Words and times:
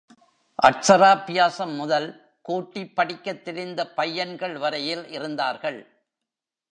அட்சராப்பியாசம் 0.63 1.75
முதல் 1.75 2.07
கூட்டிப் 2.41 2.95
படிக்கத் 2.95 3.43
தெரிந்த 3.43 3.93
பையன்கள் 3.93 4.57
வரையில் 4.57 5.07
இருந்தார்கள். 5.07 5.79